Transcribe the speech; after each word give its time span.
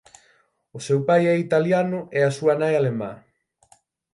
O 0.77 0.79
seu 0.87 0.99
pai 1.07 1.23
é 1.33 1.35
italiano 1.45 1.99
e 2.17 2.19
a 2.23 2.31
súa 2.37 2.53
nai 2.61 2.73
alemá. 2.77 3.11